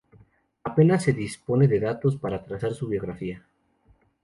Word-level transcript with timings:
Apenas 0.63 1.03
se 1.03 1.13
dispone 1.13 1.67
de 1.67 1.79
datos 1.79 2.17
para 2.17 2.43
trazar 2.43 2.73
su 2.73 2.87
biografía. 2.87 3.45